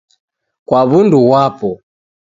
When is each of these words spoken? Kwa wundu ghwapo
Kwa 0.67 0.81
wundu 0.89 1.19
ghwapo 1.25 1.71